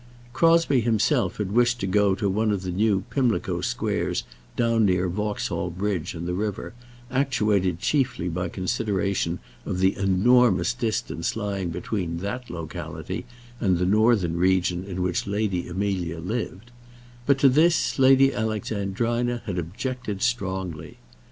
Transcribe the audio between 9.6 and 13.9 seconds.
of the enormous distance lying between that locality and the